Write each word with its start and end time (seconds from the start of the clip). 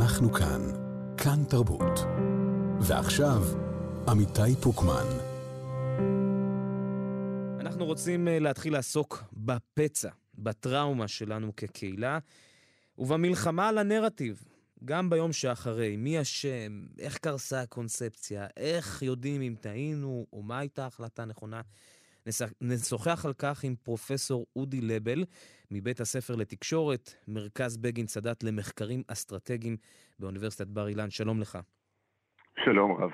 אנחנו 0.00 0.32
כאן, 0.32 0.60
כאן 1.16 1.44
תרבות. 1.48 2.00
ועכשיו, 2.80 3.42
עמיתי 4.08 4.56
פוקמן. 4.62 5.06
אנחנו 7.60 7.84
רוצים 7.84 8.28
אה, 8.28 8.38
להתחיל 8.38 8.72
לעסוק 8.72 9.24
בפצע, 9.32 10.10
בטראומה 10.38 11.08
שלנו 11.08 11.56
כקהילה, 11.56 12.18
ובמלחמה 12.98 13.68
על 13.68 13.78
הנרטיב, 13.78 14.42
גם 14.84 15.10
ביום 15.10 15.32
שאחרי. 15.32 15.96
מי 15.96 16.20
אשם, 16.20 16.86
איך 16.98 17.18
קרסה 17.18 17.60
הקונספציה, 17.60 18.46
איך 18.56 19.02
יודעים 19.02 19.42
אם 19.42 19.54
טעינו, 19.60 20.26
או 20.32 20.42
מה 20.42 20.58
הייתה 20.58 20.84
ההחלטה 20.84 21.22
הנכונה. 21.22 21.60
נשוחח 22.60 23.26
על 23.26 23.32
כך 23.32 23.64
עם 23.64 23.74
פרופסור 23.82 24.46
אודי 24.56 24.80
לבל 24.80 25.24
מבית 25.70 26.00
הספר 26.00 26.36
לתקשורת, 26.36 27.14
מרכז 27.28 27.76
בגין 27.76 28.06
סאדאת 28.06 28.44
למחקרים 28.44 29.02
אסטרטגיים 29.08 29.76
באוניברסיטת 30.18 30.66
בר 30.66 30.88
אילן. 30.88 31.10
שלום 31.10 31.40
לך. 31.40 31.58
שלום 32.64 33.02
רב. 33.02 33.10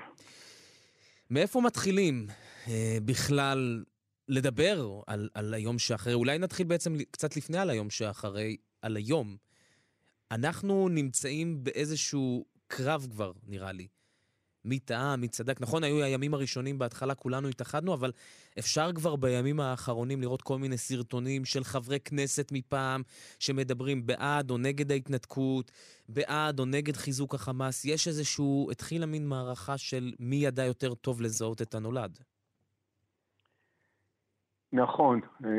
מאיפה 1.29 1.61
מתחילים 1.61 2.27
אה, 2.67 2.97
בכלל 3.05 3.83
לדבר 4.27 5.01
על, 5.07 5.29
על 5.33 5.53
היום 5.53 5.79
שאחרי? 5.79 6.13
אולי 6.13 6.37
נתחיל 6.37 6.67
בעצם 6.67 6.95
קצת 7.11 7.37
לפני 7.37 7.57
על 7.57 7.69
היום 7.69 7.89
שאחרי, 7.89 8.57
על 8.81 8.95
היום. 8.95 9.37
אנחנו 10.31 10.89
נמצאים 10.89 11.63
באיזשהו 11.63 12.45
קרב 12.67 13.07
כבר, 13.11 13.31
נראה 13.47 13.71
לי. 13.71 13.87
מי 14.65 14.79
טעה, 14.79 15.15
מי 15.15 15.27
צדק. 15.27 15.61
נכון, 15.61 15.83
היו 15.83 16.03
הימים 16.03 16.33
הראשונים, 16.33 16.79
בהתחלה 16.79 17.15
כולנו 17.15 17.47
התאחדנו, 17.47 17.93
אבל 17.93 18.11
אפשר 18.59 18.93
כבר 18.93 19.15
בימים 19.15 19.59
האחרונים 19.59 20.21
לראות 20.21 20.41
כל 20.41 20.57
מיני 20.57 20.77
סרטונים 20.77 21.45
של 21.45 21.63
חברי 21.63 21.99
כנסת 21.99 22.51
מפעם 22.51 23.01
שמדברים 23.39 24.05
בעד 24.05 24.51
או 24.51 24.57
נגד 24.57 24.91
ההתנתקות, 24.91 25.71
בעד 26.09 26.59
או 26.59 26.65
נגד 26.65 26.95
חיזוק 26.95 27.35
החמאס. 27.35 27.85
יש 27.85 28.07
איזשהו, 28.07 28.67
התחילה 28.71 29.05
מין 29.05 29.27
מערכה 29.27 29.77
של 29.77 30.11
מי 30.19 30.35
ידע 30.35 30.65
יותר 30.65 30.93
טוב 30.93 31.21
לזהות 31.21 31.61
את 31.61 31.75
הנולד. 31.75 32.19
נכון. 34.73 35.19
אה, 35.45 35.49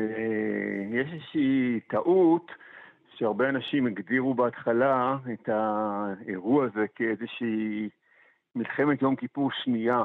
יש 0.91 1.07
איזושהי 1.13 1.79
טעות 1.89 2.51
שהרבה 3.15 3.49
אנשים 3.49 3.87
הגדירו 3.87 4.33
בהתחלה 4.33 5.17
את 5.33 5.49
האירוע 5.49 6.65
הזה 6.65 6.85
כאיזושהי... 6.95 7.89
מלחמת 8.55 9.01
יום 9.01 9.15
כיפור 9.15 9.51
שנייה, 9.51 10.03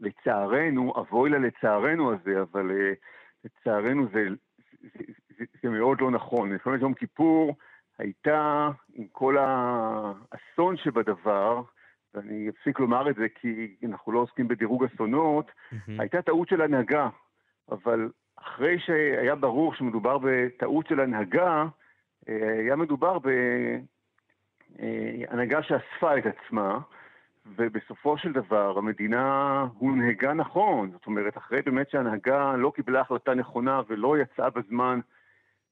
ולצערנו, 0.00 0.94
אבוי 1.00 1.30
לה 1.30 1.38
לצערנו 1.38 2.12
הזה, 2.12 2.42
אבל 2.42 2.70
אה, 2.70 2.92
לצערנו 3.44 4.08
זה, 4.12 4.28
זה, 4.82 5.04
זה, 5.38 5.44
זה 5.62 5.68
מאוד 5.68 6.00
לא 6.00 6.10
נכון. 6.10 6.48
מלחמת 6.48 6.80
יום 6.80 6.94
כיפור 6.94 7.56
הייתה, 7.98 8.70
עם 8.94 9.06
כל 9.12 9.36
האסון 9.38 10.76
שבדבר, 10.76 11.62
ואני 12.14 12.48
אפסיק 12.48 12.80
לומר 12.80 13.10
את 13.10 13.16
זה 13.16 13.26
כי 13.40 13.76
אנחנו 13.86 14.12
לא 14.12 14.18
עוסקים 14.18 14.48
בדירוג 14.48 14.84
אסונות, 14.84 15.50
mm-hmm. 15.50 15.92
הייתה 15.98 16.22
טעות 16.22 16.48
של 16.48 16.60
הנהגה, 16.60 17.08
אבל 17.70 18.10
אחרי 18.36 18.78
שהיה 18.78 19.34
ברור 19.34 19.74
שמדובר 19.74 20.18
בטעות 20.22 20.86
של 20.86 21.00
הנהגה, 21.00 21.66
אה, 22.28 22.58
היה 22.58 22.76
מדובר 22.76 23.18
ב... 23.18 23.28
הנהגה 25.28 25.62
שאספה 25.62 26.18
את 26.18 26.24
עצמה, 26.26 26.78
ובסופו 27.56 28.18
של 28.18 28.32
דבר 28.32 28.78
המדינה 28.78 29.66
הונהגה 29.78 30.32
נכון. 30.32 30.90
זאת 30.92 31.06
אומרת, 31.06 31.36
אחרי 31.36 31.62
באמת 31.62 31.90
שההנהגה 31.90 32.56
לא 32.56 32.72
קיבלה 32.74 33.00
החלטה 33.00 33.34
נכונה 33.34 33.80
ולא 33.88 34.18
יצאה 34.18 34.50
בזמן 34.50 35.00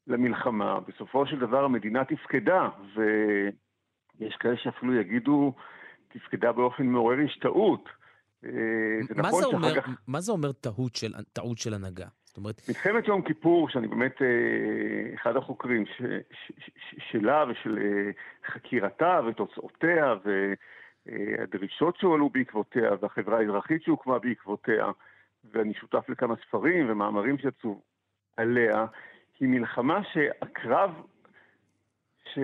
למלחמה, 0.06 0.80
בסופו 0.80 1.26
של 1.26 1.38
דבר 1.38 1.64
המדינה 1.64 2.04
תפקדה, 2.04 2.68
ויש 2.94 4.36
כאלה 4.40 4.56
שאפילו 4.56 4.94
יגידו, 4.94 5.52
תפקדה 6.08 6.52
באופן 6.52 6.86
מעורר 6.86 7.16
השתאות. 7.24 7.88
אה, 8.44 8.50
זה 9.08 9.14
מה, 9.14 9.28
נכון 9.28 9.40
זה 9.40 9.46
אומר, 9.46 9.80
כך... 9.80 9.88
מה 10.08 10.20
זה 10.20 10.32
אומר 10.32 10.52
טעות 10.52 10.96
של, 10.96 11.12
טעות 11.32 11.58
של 11.58 11.74
הנהגה? 11.74 12.06
זאת 12.32 12.36
אומרת... 12.36 12.60
מלחמת 12.68 13.08
יום 13.08 13.22
כיפור, 13.22 13.68
שאני 13.68 13.86
באמת 13.86 14.22
אה, 14.22 15.14
אחד 15.14 15.36
החוקרים 15.36 15.86
ש, 15.86 16.02
ש, 16.30 16.52
ש, 16.58 16.94
שלה 17.10 17.44
ושל 17.48 17.78
אה, 17.78 18.10
חקירתה 18.46 19.20
ותוצאותיה 19.26 20.14
והדרישות 21.06 21.96
שהועלו 21.96 22.30
בעקבותיה 22.30 22.90
והחברה 23.00 23.38
האזרחית 23.38 23.82
שהוקמה 23.82 24.18
בעקבותיה, 24.18 24.86
ואני 25.52 25.74
שותף 25.74 26.08
לכמה 26.08 26.34
ספרים 26.36 26.90
ומאמרים 26.90 27.38
שיצאו 27.38 27.80
עליה, 28.36 28.86
היא 29.40 29.48
מלחמה 29.48 30.00
שהקרב 30.12 30.90
ש, 32.34 32.38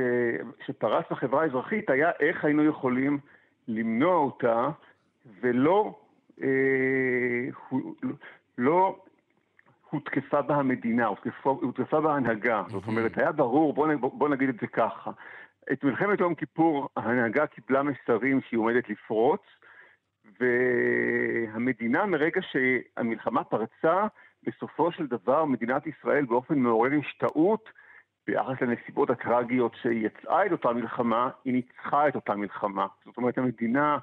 שפרץ 0.66 1.04
בחברה 1.10 1.42
האזרחית 1.42 1.90
היה 1.90 2.10
איך 2.20 2.44
היינו 2.44 2.64
יכולים 2.64 3.18
למנוע 3.68 4.14
אותה 4.14 4.68
ולא 5.40 5.98
אה, 6.42 7.48
לא 8.58 8.96
הותקפה 9.90 10.42
בה 10.42 10.56
המדינה, 10.56 11.06
הותקפה, 11.06 11.50
הותקפה 11.50 12.00
בה 12.00 12.12
ההנהגה. 12.12 12.62
זאת 12.68 12.86
אומרת, 12.86 13.18
היה 13.18 13.32
ברור, 13.32 13.74
בוא, 13.74 13.88
בוא 14.00 14.28
נגיד 14.28 14.48
את 14.48 14.60
זה 14.60 14.66
ככה. 14.66 15.10
את 15.72 15.84
מלחמת 15.84 16.20
יום 16.20 16.34
כיפור 16.34 16.88
ההנהגה 16.96 17.46
קיבלה 17.46 17.82
מסרים 17.82 18.40
שהיא 18.40 18.58
עומדת 18.58 18.88
לפרוץ, 18.88 19.40
והמדינה 20.40 22.06
מרגע 22.06 22.40
שהמלחמה 22.42 23.44
פרצה, 23.44 24.06
בסופו 24.46 24.92
של 24.92 25.06
דבר 25.06 25.44
מדינת 25.44 25.86
ישראל 25.86 26.24
באופן 26.24 26.58
מעורר 26.58 26.90
השתאות, 26.98 27.68
ביחס 28.26 28.60
לנסיבות 28.60 29.10
הטרגיות 29.10 29.74
שהיא 29.82 30.06
יצאה 30.06 30.46
את 30.46 30.52
אותה 30.52 30.72
מלחמה, 30.72 31.30
היא 31.44 31.52
ניצחה 31.52 32.08
את 32.08 32.14
אותה 32.14 32.34
מלחמה. 32.34 32.86
זאת 33.04 33.16
אומרת, 33.16 33.38
המדינה 33.38 33.98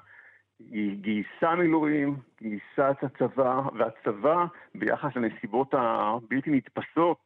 היא 0.58 0.96
גייסה 0.96 1.54
מילואים, 1.54 2.16
גייסה 2.42 2.90
את 2.90 3.04
הצבא, 3.04 3.60
והצבא, 3.74 4.44
ביחס 4.74 5.16
לנסיבות 5.16 5.74
הבלתי 5.74 6.50
נתפסות, 6.50 7.18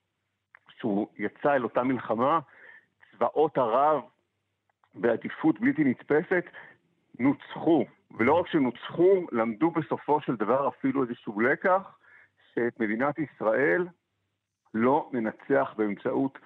שהוא 0.79 1.09
יצא 1.19 1.55
אל 1.55 1.65
אותה 1.65 1.83
מלחמה, 1.83 2.41
צבאות 3.11 3.59
ערב 3.59 4.03
בעדיפות 4.95 5.61
בלתי 5.61 5.85
נתפסת, 5.85 6.45
נוצחו. 7.19 7.85
ולא 8.19 8.41
רק 8.41 8.47
שנוצחו, 8.47 9.27
למדו 9.33 9.71
בסופו 9.71 10.21
של 10.21 10.37
דבר 10.37 10.69
אפילו 10.69 11.03
איזשהו 11.03 11.41
לקח, 11.41 11.99
שאת 12.55 12.81
מדינת 12.81 13.19
ישראל 13.19 13.87
לא 14.75 15.11
ננצח 15.13 15.75
באמצעות 15.77 16.39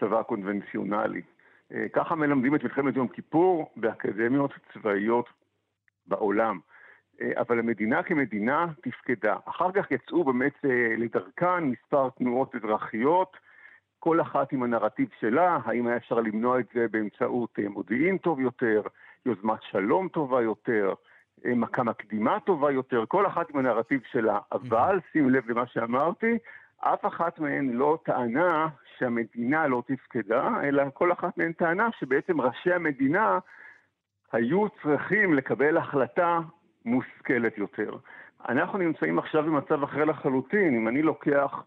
צבא 0.00 0.22
קונבנציונלי. 0.22 1.22
אה, 1.72 1.86
ככה 1.92 2.14
מלמדים 2.14 2.54
את 2.54 2.62
מלחמת 2.62 2.96
יום 2.96 3.08
כיפור 3.08 3.72
באקדמיות 3.76 4.50
צבאיות 4.72 5.28
בעולם. 6.06 6.58
אה, 7.20 7.40
אבל 7.40 7.58
המדינה 7.58 8.02
כמדינה 8.02 8.66
תפקדה. 8.82 9.36
אחר 9.44 9.72
כך 9.72 9.90
יצאו 9.90 10.24
באמת 10.24 10.64
אה, 10.64 10.94
לדרכן 10.98 11.64
מספר 11.64 12.08
תנועות 12.18 12.54
אזרחיות, 12.54 13.36
כל 13.98 14.20
אחת 14.20 14.52
עם 14.52 14.62
הנרטיב 14.62 15.08
שלה, 15.20 15.58
האם 15.64 15.86
היה 15.86 15.96
אפשר 15.96 16.14
למנוע 16.14 16.60
את 16.60 16.66
זה 16.74 16.86
באמצעות 16.90 17.58
אה, 17.58 17.68
מודיעין 17.68 18.18
טוב 18.18 18.40
יותר, 18.40 18.82
יוזמת 19.26 19.62
שלום 19.62 20.08
טובה 20.08 20.42
יותר, 20.42 20.94
מכה 21.44 21.82
מקדימה 21.82 22.40
טובה 22.40 22.72
יותר, 22.72 23.04
כל 23.08 23.26
אחת 23.26 23.50
עם 23.50 23.58
הנרטיב 23.58 24.00
שלה. 24.12 24.38
אבל, 24.52 25.00
שים 25.12 25.30
לב 25.30 25.50
למה 25.50 25.66
שאמרתי, 25.66 26.38
אף 26.80 27.06
אחת 27.06 27.38
מהן 27.38 27.70
לא 27.70 27.98
טענה 28.04 28.68
שהמדינה 28.98 29.66
לא 29.66 29.82
תפקדה, 29.86 30.48
אלא 30.62 30.82
כל 30.94 31.12
אחת 31.12 31.38
מהן 31.38 31.52
טענה 31.52 31.88
שבעצם 31.98 32.40
ראשי 32.40 32.72
המדינה 32.72 33.38
היו 34.32 34.68
צריכים 34.82 35.34
לקבל 35.34 35.76
החלטה 35.76 36.40
מושכלת 36.84 37.58
יותר. 37.58 37.96
אנחנו 38.48 38.78
נמצאים 38.78 39.18
עכשיו 39.18 39.42
במצב 39.42 39.82
אחר 39.82 40.04
לחלוטין. 40.04 40.76
אם 40.76 40.88
אני 40.88 41.02
לוקח 41.02 41.64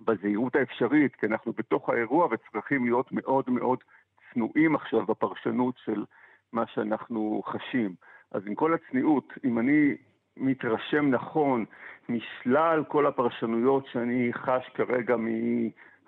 בזהירות 0.00 0.56
האפשרית, 0.56 1.16
כי 1.16 1.26
אנחנו 1.26 1.52
בתוך 1.52 1.88
האירוע 1.88 2.28
וצריכים 2.30 2.84
להיות 2.84 3.12
מאוד 3.12 3.44
מאוד 3.50 3.78
צנועים 4.32 4.74
עכשיו 4.74 5.06
בפרשנות 5.06 5.74
של 5.84 6.04
מה 6.52 6.66
שאנחנו 6.66 7.42
חשים. 7.46 7.94
אז 8.32 8.42
עם 8.46 8.54
כל 8.54 8.74
הצניעות, 8.74 9.32
אם 9.44 9.58
אני 9.58 9.94
מתרשם 10.36 11.10
נכון 11.10 11.64
משלל 12.08 12.84
כל 12.88 13.06
הפרשנויות 13.06 13.86
שאני 13.86 14.32
חש 14.32 14.68
כרגע 14.74 15.16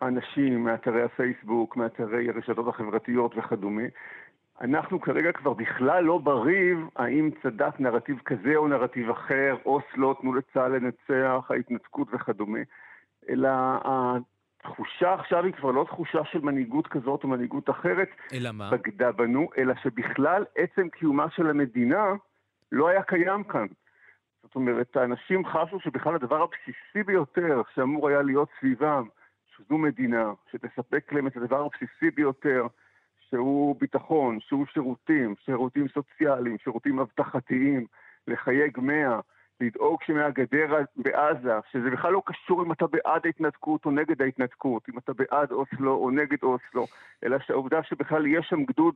מאנשים, 0.01 0.65
מאתרי 0.65 1.03
הפייסבוק, 1.03 1.77
מאתרי 1.77 2.29
הרשתות 2.29 2.69
החברתיות 2.69 3.39
וכדומה, 3.39 3.83
אנחנו 4.61 5.01
כרגע 5.01 5.33
כבר 5.33 5.53
בכלל 5.53 6.05
לא 6.05 6.19
בריב 6.19 6.79
האם 6.97 7.31
צדק 7.43 7.81
נרטיב 7.81 8.19
כזה 8.25 8.57
או 8.57 8.69
נרטיב 8.69 9.11
אחר, 9.11 9.57
אוסלו, 9.67 10.15
תנו 10.15 10.35
לצה"ל 10.35 10.77
לנצח, 10.77 11.51
ההתנתקות 11.51 12.09
וכדומה, 12.13 12.59
אלא 13.29 13.49
התחושה 13.85 15.15
עכשיו 15.15 15.45
היא 15.45 15.53
כבר 15.53 15.71
לא 15.71 15.85
תחושה 15.89 16.25
של 16.25 16.41
מנהיגות 16.41 16.87
כזאת 16.87 17.25
או 17.25 17.29
מנהיגות 17.29 17.71
אחרת. 17.71 18.09
אלא 18.33 18.53
מה? 18.53 18.71
בגדה 18.71 19.13
בנו, 19.13 19.49
אלא 19.59 19.75
שבכלל 19.83 20.45
עצם 20.57 20.89
קיומה 20.89 21.31
של 21.31 21.51
המדינה 21.51 22.05
לא 22.73 22.89
היה 22.89 23.03
קיים 23.03 23.45
כאן. 23.45 23.67
זאת 24.43 24.55
אומרת, 24.55 24.97
האנשים 24.97 25.47
חשו 25.47 25.81
שבכלל 25.81 26.15
הדבר 26.15 26.43
הבסיסי 26.43 27.03
ביותר 27.07 27.63
שאמור 27.75 28.09
היה 28.09 28.23
להיות 28.23 28.49
סביבם, 28.61 29.09
שזו 29.57 29.79
מדינה, 29.79 30.33
שתספק 30.51 31.13
להם 31.13 31.27
את 31.27 31.37
הדבר 31.37 31.67
הבסיסי 31.67 32.11
ביותר, 32.11 32.67
שהוא 33.33 33.77
ביטחון, 33.81 34.39
שהוא 34.41 34.67
שירותים, 34.73 35.35
שירותים 35.45 35.87
סוציאליים, 35.89 36.57
שירותים 36.65 36.99
אבטחתיים, 36.99 37.87
לחייג 38.29 38.79
100, 38.81 39.21
לדאוג 39.61 39.99
שמהגדר 40.07 40.75
בעזה, 40.97 41.53
שזה 41.73 41.91
בכלל 41.91 42.13
לא 42.13 42.23
קשור 42.27 42.63
אם 42.63 42.73
אתה 42.73 42.87
בעד 42.87 43.21
ההתנתקות 43.25 43.85
או 43.87 43.91
נגד 43.91 44.23
ההתנתקות, 44.23 44.89
אם 44.89 44.99
אתה 44.99 45.13
בעד 45.13 45.53
אוסלו 45.53 45.95
או 45.95 46.11
נגד 46.11 46.43
אוסלו, 46.43 46.87
אלא 47.25 47.37
שהעובדה 47.47 47.83
שבכלל 47.83 48.27
יש 48.27 48.47
שם 48.51 48.65
גדוד 48.65 48.95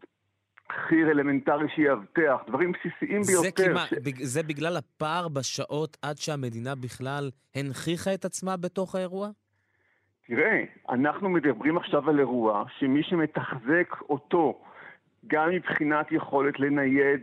חי"ר 0.88 1.10
אלמנטרי 1.10 1.68
שיאבטח, 1.74 2.40
דברים 2.48 2.72
בסיסיים 2.72 3.22
ביותר. 3.22 3.42
זה, 3.42 3.50
כמעט, 3.52 3.88
ש... 3.88 3.94
זה 4.22 4.42
בגלל 4.42 4.76
הפער 4.76 5.28
בשעות 5.28 5.96
עד 6.02 6.18
שהמדינה 6.18 6.74
בכלל 6.74 7.30
הנכיחה 7.54 8.14
את 8.14 8.24
עצמה 8.24 8.56
בתוך 8.56 8.94
האירוע? 8.94 9.28
תראה, 10.26 10.64
אנחנו 10.90 11.28
מדברים 11.28 11.76
עכשיו 11.76 12.10
על 12.10 12.18
אירוע 12.18 12.64
שמי 12.78 13.02
שמתחזק 13.02 14.00
אותו, 14.08 14.62
גם 15.26 15.50
מבחינת 15.50 16.12
יכולת 16.12 16.60
לנייד 16.60 17.22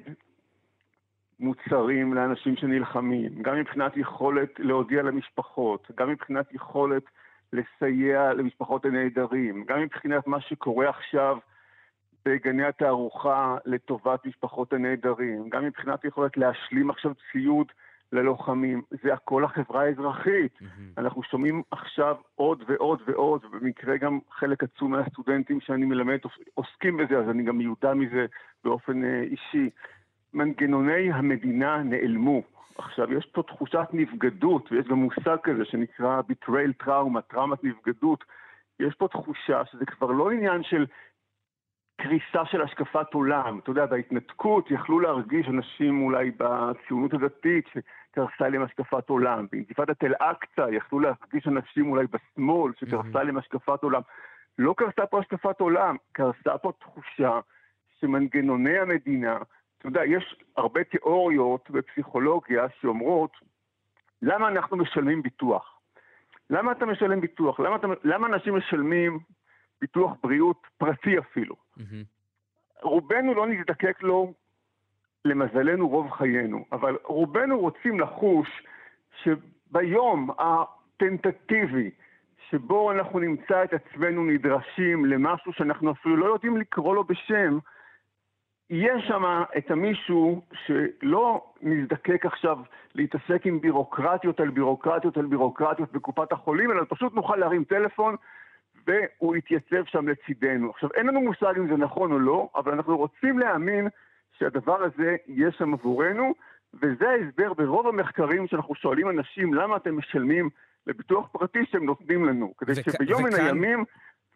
מוצרים 1.40 2.14
לאנשים 2.14 2.56
שנלחמים, 2.56 3.42
גם 3.42 3.60
מבחינת 3.60 3.98
יכולת 3.98 4.50
להודיע 4.60 5.02
למשפחות, 5.02 5.92
גם 5.98 6.10
מבחינת 6.10 6.54
יכולת 6.54 7.04
לסייע 7.54 8.34
למשפחות 8.34 8.86
הנעדרים, 8.86 9.64
גם 9.64 9.82
מבחינת 9.82 10.28
מה 10.28 10.42
שקורה 10.42 10.90
עכשיו 10.90 11.38
בגני 12.26 12.66
התערוכה 12.66 13.58
לטובת 13.66 14.26
משפחות 14.26 14.74
הנעדרים, 14.74 15.50
גם 15.50 15.66
מבחינת 15.66 16.06
יכולת 16.06 16.38
להשלים 16.38 16.90
עכשיו 16.90 17.12
ציוד 17.32 17.68
ללוחמים, 18.14 18.82
זה 19.04 19.14
הכל 19.14 19.44
החברה 19.44 19.84
האזרחית. 19.84 20.52
Mm-hmm. 20.62 20.66
אנחנו 20.98 21.24
שומעים 21.24 21.62
עכשיו 21.72 22.16
עוד 22.36 22.64
ועוד 22.68 23.02
ועוד, 23.06 23.46
ובמקרה 23.46 23.98
גם 23.98 24.20
חלק 24.32 24.64
עצום 24.64 24.92
מהסטודנטים 24.92 25.62
שאני 25.62 25.86
מלמד 25.86 26.18
עוסקים 26.54 26.98
בזה, 26.98 27.18
אז 27.18 27.30
אני 27.30 27.44
גם 27.44 27.58
מיודע 27.58 27.94
מזה 27.94 28.26
באופן 28.64 29.04
אה, 29.04 29.22
אישי. 29.22 29.70
מנגנוני 30.34 31.12
המדינה 31.12 31.84
נעלמו. 31.84 32.42
עכשיו, 32.78 33.14
יש 33.14 33.26
פה 33.26 33.44
תחושת 33.44 33.88
נבגדות, 33.94 34.72
ויש 34.72 34.88
גם 34.88 34.98
מושג 34.98 35.38
כזה 35.44 35.66
שנקרא 35.66 36.22
betrayal 36.32 36.86
trauma, 36.86 37.22
טראומת 37.22 37.64
נבגדות. 37.64 38.24
יש 38.80 38.96
פה 38.96 39.08
תחושה 39.08 39.66
שזה 39.72 39.86
כבר 39.86 40.12
לא 40.12 40.32
עניין 40.32 40.64
של 40.64 40.86
קריסה 42.02 42.46
של 42.46 42.62
השקפת 42.62 43.14
עולם. 43.14 43.60
אתה 43.60 43.72
יודע, 43.72 43.86
בהתנתקות 43.86 44.72
יכלו 44.72 45.00
להרגיש 45.00 45.48
אנשים 45.48 46.02
אולי 46.02 46.32
בציונות 46.38 47.14
הדתית 47.14 47.66
שקרסה 48.14 48.50
להם 48.50 48.64
השקפת 48.64 49.10
עולם. 49.10 49.46
באינתיפאדת 49.52 50.04
אל-אקצא 50.04 50.68
יכלו 50.72 51.00
להרגיש 51.00 51.48
אנשים 51.48 51.92
אולי 51.92 52.06
בשמאל 52.08 52.72
שקרסה 52.80 53.24
להם 53.24 53.38
השקפת 53.38 53.84
עולם. 53.84 54.02
לא 54.58 54.74
קרסה 54.78 55.06
פה 55.06 55.20
השקפת 55.20 55.60
עולם, 55.60 55.96
קרסה 56.12 56.58
פה 56.58 56.72
תחושה 56.80 57.40
שמנגנוני 58.00 58.80
המדינה, 58.80 59.38
אתה 59.78 59.88
יודע, 59.88 60.06
יש 60.06 60.36
הרבה 60.58 60.84
תיאוריות 60.84 61.70
בפסיכולוגיה 61.70 62.66
שאומרות, 62.82 63.32
למה 64.22 64.48
אנחנו 64.48 64.78
משלמים 64.78 65.22
ביטוח? 65.22 65.80
למה 66.50 66.72
אתה 66.72 66.86
משלם 66.86 67.22
ביטוח? 67.22 67.60
למה, 67.60 67.76
אתה, 67.76 67.88
למה 68.04 68.28
אנשים 68.28 68.56
משלמים 68.56 69.20
ביטוח 69.82 70.12
בריאות 70.24 70.68
פרטי 70.78 71.20
אפילו? 71.20 71.56
Mm-hmm. 71.78 71.82
רובנו 72.82 73.34
לא 73.34 73.48
נזדקק 73.48 74.02
לו, 74.02 74.34
למזלנו, 75.26 75.90
רוב 75.90 76.12
חיינו, 76.12 76.66
אבל 76.72 76.98
רובנו 77.04 77.60
רוצים 77.60 78.00
לחוש 78.00 78.64
שביום 79.24 80.30
הטנטטיבי, 80.40 81.90
שבו 82.50 82.92
אנחנו 82.92 83.20
נמצא 83.20 83.64
את 83.64 83.74
עצמנו 83.74 84.24
נדרשים 84.24 85.06
למשהו 85.06 85.54
שאנחנו 85.54 85.92
אפילו 85.92 86.18
לא 86.18 86.26
יודעים 86.26 86.58
לקרוא 86.58 86.96
לו 86.96 87.04
בשם, 87.04 87.58
יש 88.70 89.08
שם 89.08 89.24
את 89.58 89.72
המישהו 89.72 90.42
שלא 90.66 91.46
נזדקק 91.62 92.26
עכשיו 92.26 92.60
להתעסק 92.96 93.46
עם 93.46 93.62
בירוקרטיות 93.62 94.40
על 94.40 94.50
בירוקרטיות 94.50 95.18
על 95.18 95.26
בירוקרטיות 95.26 95.92
בקופת 95.92 96.32
החולים, 96.32 96.72
אלא 96.72 96.82
פשוט 96.90 97.14
נוכל 97.14 97.36
להרים 97.36 97.64
טלפון 97.64 98.16
והוא 98.88 99.36
יתייצב 99.36 99.86
שם 99.86 100.08
לצידנו. 100.08 100.70
עכשיו, 100.70 100.90
אין 100.94 101.08
לנו 101.08 101.22
מושג 101.22 101.54
אם 101.58 101.68
זה 101.68 101.78
נכון 101.78 102.12
או 102.12 102.20
לא, 102.20 102.50
אבל 102.56 102.72
אנחנו 102.72 102.98
רוצים 102.98 103.40
להאמין 103.40 103.88
שהדבר 104.40 104.84
הזה 104.84 105.16
יהיה 105.28 105.52
שם 105.52 105.74
עבורנו, 105.74 106.34
וזה 106.74 107.10
ההסבר 107.10 107.54
ברוב 107.54 107.88
המחקרים 107.88 108.48
שאנחנו 108.48 108.76
שואלים 108.76 109.10
אנשים 109.10 109.54
למה 109.54 109.78
אתם 109.78 109.98
משלמים 109.98 110.50
לביטוח 110.88 111.28
פרטי 111.32 111.60
שהם 111.72 111.86
נותנים 111.86 112.26
לנו, 112.26 112.54
כדי 112.58 112.72
וכ- 112.72 112.92
שביום 112.92 113.24
מן 113.24 113.34
הימים... 113.34 113.84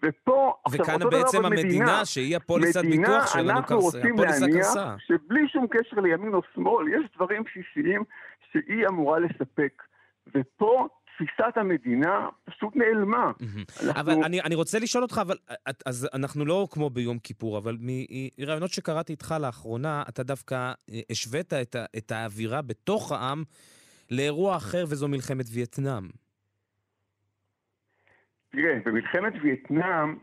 ופה, 0.03 0.53
עכשיו, 0.65 0.79
אותו 0.93 1.09
דבר 1.09 1.09
במדינה, 1.09 1.19
וכאן 1.19 1.23
בעצם 1.23 1.45
המדינה, 1.45 2.05
שהיא 2.05 2.35
הפוליסת 2.35 2.81
ביטוח 2.81 3.33
שלנו, 3.33 3.49
אנחנו 3.49 3.79
רוצים 3.79 4.15
להניח 4.17 4.67
שבלי 4.97 5.47
שום 5.47 5.67
קשר 5.67 5.99
לימין 5.99 6.33
או 6.33 6.41
שמאל, 6.53 6.87
יש 6.87 7.05
דברים 7.15 7.43
בסיסיים 7.43 8.03
שהיא 8.51 8.87
אמורה 8.87 9.19
לספק. 9.19 9.83
ופה 10.35 10.87
תפיסת 11.17 11.57
המדינה 11.57 12.27
פשוט 12.45 12.75
נעלמה. 12.75 13.31
אנחנו... 13.85 14.01
אבל 14.01 14.23
אני, 14.23 14.41
אני 14.41 14.55
רוצה 14.55 14.79
לשאול 14.79 15.03
אותך, 15.03 15.21
אבל 15.21 15.35
אז 15.85 16.09
אנחנו 16.13 16.45
לא 16.45 16.67
כמו 16.71 16.89
ביום 16.89 17.19
כיפור, 17.19 17.57
אבל 17.57 17.77
מרעיונות 17.79 18.69
שקראתי 18.69 19.13
איתך 19.13 19.35
לאחרונה, 19.41 20.03
אתה 20.09 20.23
דווקא 20.23 20.55
אה, 20.55 20.99
השווית 21.09 21.53
את, 21.53 21.75
את 21.97 22.11
האווירה 22.11 22.61
בתוך 22.61 23.11
העם 23.11 23.43
לאירוע 24.11 24.55
אחר, 24.57 24.83
וזו 24.83 25.07
מלחמת 25.07 25.45
וייטנאם. 25.53 26.03
תראה, 28.49 28.79
במלחמת 28.85 29.33
וייטנאם, 29.41 30.15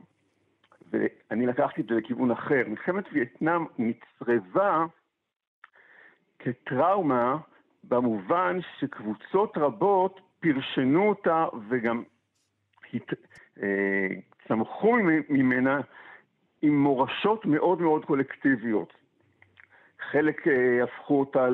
ואני 0.91 1.47
לקחתי 1.47 1.81
את 1.81 1.87
זה 1.87 1.95
לכיוון 1.95 2.31
אחר, 2.31 2.63
מלחמת 2.67 3.05
וייטנאם 3.13 3.65
נצרבה 3.79 4.85
כטראומה 6.39 7.37
במובן 7.85 8.59
שקבוצות 8.81 9.57
רבות 9.57 10.21
פרשנו 10.45 11.09
אותה 11.09 11.47
וגם 11.69 12.03
הת... 12.95 13.13
אה, 13.63 14.09
צמחו 14.49 14.97
ממנה 15.29 15.81
עם 16.63 16.83
מורשות 16.83 17.47
מאוד 17.47 17.81
מאוד 17.81 18.05
קולקטיביות. 18.05 18.93
חלק 20.11 20.49
אה, 20.49 20.85
הפכו 20.85 21.21
אותה 21.21 21.49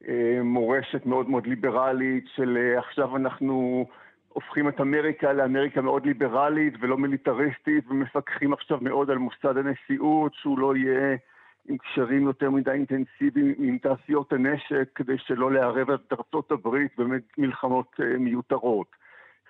למורשת 0.00 1.02
אה, 1.04 1.08
מאוד 1.08 1.30
מאוד 1.30 1.46
ליברלית 1.46 2.24
של 2.34 2.74
עכשיו 2.78 3.16
אנחנו 3.16 3.86
הופכים 4.28 4.68
את 4.68 4.80
אמריקה 4.80 5.32
לאמריקה 5.32 5.80
מאוד 5.80 6.06
ליברלית 6.06 6.74
ולא 6.80 6.98
מיליטריסטית 6.98 7.84
ומפקחים 7.88 8.52
עכשיו 8.52 8.78
מאוד 8.80 9.10
על 9.10 9.18
מוסד 9.18 9.56
הנשיאות 9.56 10.34
שהוא 10.34 10.58
לא 10.58 10.76
יהיה 10.76 11.16
עם 11.68 11.78
קשרים 11.78 12.26
יותר 12.26 12.50
מדי 12.50 12.70
אינטנסיביים 12.70 13.54
עם 13.58 13.78
תעשיות 13.78 14.32
הנשק 14.32 14.88
כדי 14.94 15.18
שלא 15.18 15.52
לערב 15.52 15.90
את 15.90 16.12
ארצות 16.12 16.50
הברית 16.52 16.92
במלחמות 16.98 18.00
אה, 18.00 18.18
מיותרות. 18.18 18.86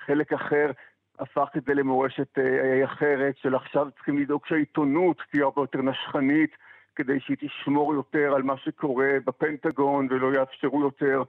חלק 0.07 0.33
אחר 0.33 0.71
הפך 1.19 1.49
את 1.57 1.65
זה 1.65 1.75
למורשת 1.75 2.39
אה, 2.39 2.85
אחרת 2.85 3.37
של 3.37 3.55
עכשיו 3.55 3.89
צריכים 3.95 4.19
לדאוג 4.19 4.47
שהעיתונות 4.47 5.23
תהיה 5.31 5.45
הרבה 5.45 5.63
יותר 5.63 5.83
נשכנית 5.83 6.51
כדי 6.97 7.21
שהיא 7.21 7.37
תשמור 7.41 7.95
יותר 7.95 8.35
על 8.35 8.43
מה 8.43 8.57
שקורה 8.57 9.11
בפנטגון 9.27 10.09
ולא 10.11 10.39
יאפשרו 10.39 10.81
יותר 10.81 11.23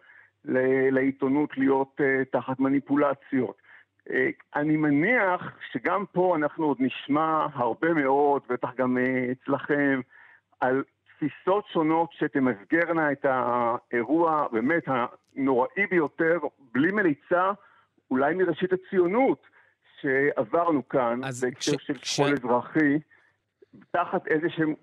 לעיתונות 0.92 1.58
להיות 1.58 2.02
תחת 2.32 2.60
מניפולציות. 2.60 3.62
אני 4.56 4.78
מניח 4.78 5.58
שגם 5.72 6.06
פה 6.12 6.36
אנחנו 6.36 6.66
עוד 6.66 6.78
נשמע 6.80 7.48
הרבה 7.54 7.94
מאוד, 7.94 8.42
בטח 8.50 8.70
גם 8.78 8.98
אצלכם, 9.32 10.02
על 10.60 10.84
תפיסות 11.18 11.66
שונות 11.74 12.10
שתמסגרנה 12.12 13.12
את 13.12 13.26
האירוע 13.26 14.48
באמת 14.52 14.84
הנוראי 14.88 15.88
ביותר, 15.90 16.40
בלי 16.74 16.92
מליצה, 16.92 17.52
אולי 18.12 18.36
מראשית 18.36 18.70
הציונות 18.74 19.42
שעברנו 20.02 20.88
כאן, 20.90 21.22
בהקשר 21.42 21.78
של 21.78 21.98
שכול 22.04 22.34
אזרחי. 22.34 23.00
תחת 23.92 24.28
איזה 24.28 24.48
שהן 24.50 24.74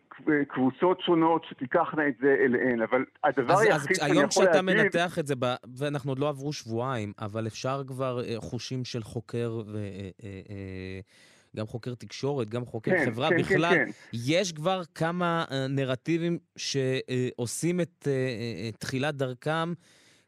קבוצות 0.49 1.01
שונות 1.01 1.45
שתיקחנה 1.45 2.09
את 2.09 2.15
זה 2.21 2.37
אליהן, 2.45 2.83
אבל 2.83 3.05
הדבר 3.25 3.59
היחיד 3.59 3.97
שאני 3.97 4.11
יכול 4.11 4.11
להגיד... 4.11 4.19
היום 4.19 4.29
כשאתה 4.29 4.63
מנתח 4.63 5.19
את 5.19 5.27
זה, 5.27 5.35
ואנחנו 5.79 6.11
עוד 6.11 6.19
לא 6.19 6.29
עברו 6.29 6.53
שבועיים, 6.53 7.13
אבל 7.19 7.47
אפשר 7.47 7.83
כבר 7.87 8.21
אה, 8.25 8.35
חושים 8.39 8.85
של 8.85 9.03
חוקר 9.03 9.63
ו... 9.67 9.77
אה, 9.77 10.11
אה, 10.23 11.01
גם 11.57 11.67
חוקר 11.67 11.95
תקשורת, 11.95 12.49
גם 12.49 12.65
חוקר 12.65 12.91
כן, 12.91 13.05
חברה, 13.07 13.29
כן, 13.29 13.37
בכלל, 13.37 13.75
כן, 13.75 13.85
כן. 13.85 13.91
יש 14.13 14.53
כבר 14.53 14.81
כמה 14.95 15.45
נרטיבים 15.69 16.39
שעושים 16.57 17.81
את 17.81 18.09
תחילת 18.79 19.15
דרכם 19.15 19.73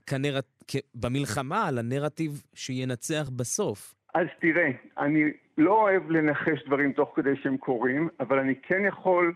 כנרט... 0.06 0.56
במלחמה 0.94 1.68
על 1.68 1.78
הנרטיב 1.78 2.42
שינצח 2.54 3.30
בסוף. 3.36 3.94
אז 4.14 4.26
תראה, 4.40 4.70
אני 4.98 5.24
לא 5.58 5.72
אוהב 5.72 6.10
לנחש 6.10 6.66
דברים 6.66 6.92
תוך 6.92 7.12
כדי 7.16 7.36
שהם 7.42 7.56
קורים, 7.56 8.08
אבל 8.20 8.38
אני 8.38 8.54
כן 8.62 8.84
יכול 8.88 9.34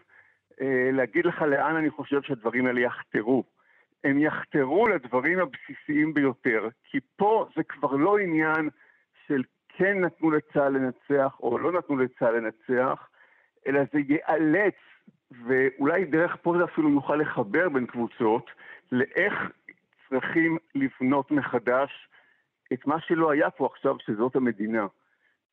אה, 0.61 0.91
להגיד 0.93 1.27
לך 1.27 1.43
לאן 1.43 1.77
אני 1.77 1.91
חושב 1.91 2.23
שהדברים 2.23 2.67
האלה 2.67 2.81
יחתרו. 2.81 3.45
הם 4.05 4.19
יחתרו 4.19 4.89
לדברים 4.89 5.39
הבסיסיים 5.39 6.15
ביותר, 6.15 6.69
כי 6.85 6.99
פה 7.17 7.49
זה 7.57 7.63
כבר 7.69 7.93
לא 7.93 8.19
עניין 8.19 8.69
של 9.27 9.43
כן 9.77 10.01
נתנו 10.01 10.31
לצה"ל 10.31 10.73
לנצח 10.73 11.37
או 11.41 11.59
לא 11.59 11.73
נתנו 11.73 11.97
לצה"ל 11.97 12.37
לנצח, 12.37 13.09
אלא 13.67 13.81
זה 13.93 13.99
ייאלץ, 14.09 14.75
ואולי 15.47 16.05
דרך 16.05 16.37
פה 16.43 16.55
זה 16.59 16.65
אפילו 16.65 16.91
יוכל 16.91 17.17
לחבר 17.17 17.69
בין 17.69 17.87
קבוצות, 17.87 18.51
לאיך 18.93 19.35
צריכים 20.09 20.59
לבנות 20.75 21.31
מחדש 21.31 22.09
את 22.73 22.87
מה 22.87 23.01
שלא 23.01 23.31
היה 23.31 23.51
פה 23.51 23.67
עכשיו, 23.67 23.97
שזאת 23.99 24.37
המדינה. 24.37 24.87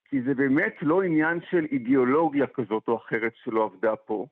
כי 0.10 0.22
זה 0.22 0.34
באמת 0.34 0.76
לא 0.82 1.02
עניין 1.02 1.40
של 1.50 1.66
אידיאולוגיה 1.72 2.48
כזאת 2.48 2.88
או 2.88 2.98
אחרת 2.98 3.34
שלא 3.36 3.64
עבדה 3.64 3.96
פה, 3.96 4.26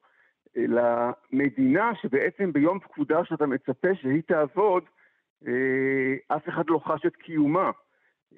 אלא 0.57 0.83
מדינה 1.31 1.91
שבעצם 2.01 2.53
ביום 2.53 2.79
פקודה 2.79 3.25
שאתה 3.25 3.45
מצפה 3.45 3.95
שהיא 3.95 4.21
תעבוד, 4.27 4.83
אה, 5.47 6.35
אף 6.35 6.49
אחד 6.49 6.63
לא 6.67 6.79
חש 6.85 7.05
את 7.05 7.15
קיומה. 7.15 7.71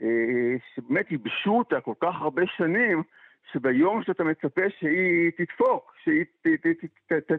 אה, 0.02 0.56
שבאמת 0.76 1.12
ייבשו 1.12 1.52
אותה 1.58 1.82
כל 1.82 1.94
כך 2.00 2.16
הרבה 2.22 2.42
שנים, 2.58 3.04
שביום 3.52 4.04
שאתה 4.04 4.24
מצפה 4.24 4.62
שהיא 4.80 5.32
תדפוק, 5.38 5.94
שהיא 6.04 6.26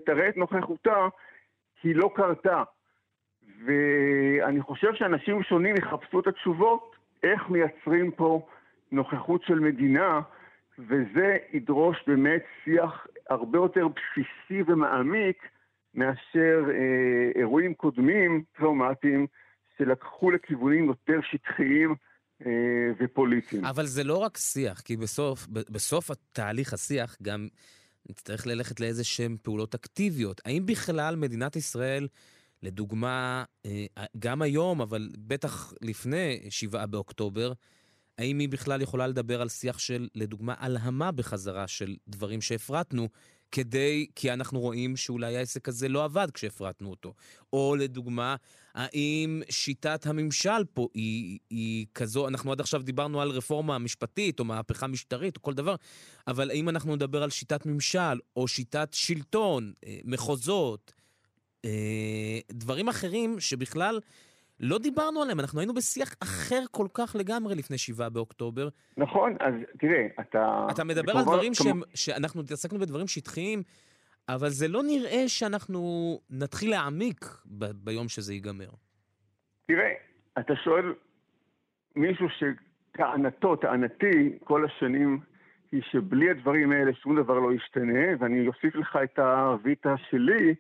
תראה 0.07 0.29
את 0.29 0.37
נוכחותה, 0.37 1.09
היא 1.83 1.97
לא 1.97 2.11
קרתה. 2.15 2.63
ואני 3.65 4.61
חושב 4.61 4.95
שאנשים 4.95 5.43
שונים 5.43 5.77
יחפשו 5.77 6.21
את 6.21 6.27
התשובות 6.27 6.97
איך 7.23 7.49
מייצרים 7.49 8.11
פה 8.11 8.47
נוכחות 8.93 9.43
של 9.43 9.61
מדינה, 9.61 10.21
וזה 10.79 11.37
ידרוש 11.53 12.05
באמת 12.07 12.43
שיח 12.65 13.07
הרבה 13.31 13.59
יותר 13.59 13.89
בסיסי 13.89 14.63
ומעמיק 14.67 15.49
מאשר 15.95 16.65
אה, 16.71 17.31
אירועים 17.41 17.75
קודמים 17.75 18.43
טראומטיים 18.57 19.27
שלקחו 19.79 20.31
לכיוונים 20.31 20.85
יותר 20.85 21.21
שטחיים 21.23 21.95
ופוליטיים. 23.01 23.65
אבל 23.65 23.87
זה 23.87 24.05
לא 24.05 24.17
רק 24.17 24.37
שיח, 24.37 24.81
כי 24.81 24.97
בסוף, 24.97 25.47
בסוף 25.51 26.11
התהליך 26.11 26.73
השיח 26.73 27.17
גם 27.23 27.49
נצטרך 28.11 28.47
ללכת 28.47 28.81
לאיזה 28.81 29.05
שהן 29.05 29.37
פעולות 29.43 29.75
אקטיביות. 29.75 30.41
האם 30.45 30.67
בכלל 30.67 31.17
מדינת 31.17 31.57
ישראל... 31.57 32.09
לדוגמה, 32.63 33.45
אה, 33.67 33.87
גם 34.19 34.43
היום, 34.43 34.81
אבל 34.81 35.09
בטח 35.19 35.73
לפני 35.83 36.47
7 36.51 36.87
באוקטובר, 36.87 37.53
האם 38.19 38.39
היא 38.39 38.49
בכלל 38.49 38.83
יכולה 38.83 39.07
לדבר 39.07 39.43
על 39.43 39.49
שיח 39.49 39.79
של, 39.79 40.09
לדוגמה, 40.15 40.55
הלהמה 40.59 41.13
בחזרה 41.13 41.69
של 41.69 41.97
דברים 42.09 42.41
שהפרטנו, 42.41 43.09
כדי, 43.53 44.07
כי 44.15 44.33
אנחנו 44.33 44.61
רואים 44.61 44.97
שאולי 44.97 45.37
העסק 45.37 45.69
הזה 45.69 45.89
לא 45.89 46.05
עבד 46.05 46.31
כשהפרטנו 46.31 46.91
אותו. 46.91 47.15
או 47.53 47.77
לדוגמה, 47.79 48.37
האם 48.79 49.43
שיטת 49.51 50.07
הממשל 50.07 50.65
פה 50.75 50.89
היא, 50.95 51.39
היא 51.51 51.87
כזו, 51.95 52.29
אנחנו 52.29 52.53
עד 52.53 52.61
עכשיו 52.61 52.83
דיברנו 52.83 53.21
על 53.21 53.31
רפורמה 53.31 53.79
משפטית 53.79 54.41
או 54.41 54.45
מהפכה 54.45 54.87
משטרית 54.87 55.37
או 55.37 55.43
כל 55.43 55.53
דבר, 55.53 55.75
אבל 56.27 56.51
האם 56.51 56.69
אנחנו 56.69 56.97
נדבר 56.97 57.23
על 57.23 57.31
שיטת 57.31 57.67
ממשל 57.67 58.19
או 58.37 58.49
שיטת 58.49 58.89
שלטון, 58.93 59.73
אה, 59.87 59.99
מחוזות, 60.05 60.93
אה, 61.65 61.71
דברים 62.53 62.89
אחרים 62.89 63.41
שבכלל 63.41 64.01
לא 64.61 64.79
דיברנו 64.79 65.23
עליהם, 65.23 65.41
אנחנו 65.41 65.61
היינו 65.61 65.75
בשיח 65.75 66.15
אחר 66.23 66.61
כל 66.71 66.87
כך 66.95 67.17
לגמרי 67.19 67.55
לפני 67.55 67.79
שבעה 67.79 68.09
באוקטובר. 68.09 68.69
נכון, 68.97 69.37
אז 69.41 69.55
תראה, 69.79 70.07
אתה... 70.21 70.67
אתה 70.71 70.85
מדבר 70.85 71.17
על 71.17 71.23
דברים 71.23 71.53
כמו... 71.55 71.65
שהם, 71.65 71.81
שאנחנו 71.95 72.41
התעסקנו 72.41 72.79
בדברים 72.79 73.07
שטחיים, 73.07 73.63
אבל 74.29 74.49
זה 74.49 74.69
לא 74.69 74.83
נראה 74.83 75.29
שאנחנו 75.29 75.81
נתחיל 76.31 76.71
להעמיק 76.71 77.25
ב- 77.59 77.85
ביום 77.85 78.09
שזה 78.09 78.35
ייגמר. 78.35 78.71
תראה, 79.67 79.93
אתה 80.39 80.57
שואל 80.57 80.95
מישהו 81.97 82.27
שטענתו, 82.29 83.57
טענתי, 83.57 84.39
כל 84.45 84.65
השנים 84.65 85.21
היא 85.73 85.83
שבלי 85.91 86.31
הדברים 86.31 86.73
האלה 86.73 86.95
שום 86.95 87.23
דבר 87.23 87.39
לא 87.39 87.53
ישתנה, 87.53 88.07
ואני 88.19 88.49
אוסיף 88.49 88.75
לך 88.75 88.99
את 89.05 89.19
הוויטה 89.19 89.95
שלי, 90.11 90.55